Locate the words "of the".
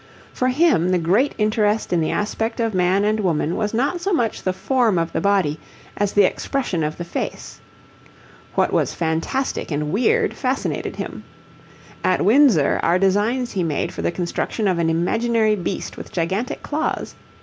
4.97-5.21, 6.83-7.03